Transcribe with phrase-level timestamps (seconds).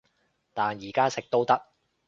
[0.55, 1.61] 但而家食都得